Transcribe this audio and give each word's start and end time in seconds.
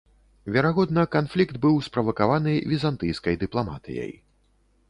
Верагодна, 0.53 1.03
канфлікт 1.15 1.59
быў 1.65 1.75
справакаваны 1.89 2.57
візантыйскай 2.73 3.41
дыпламатыяй. 3.45 4.11